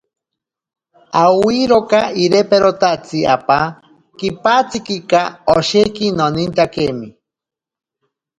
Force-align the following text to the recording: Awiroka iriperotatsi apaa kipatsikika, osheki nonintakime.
Awiroka 1.23 1.99
iriperotatsi 2.23 3.19
apaa 3.35 3.65
kipatsikika, 4.19 5.21
osheki 5.55 6.07
nonintakime. 6.17 7.07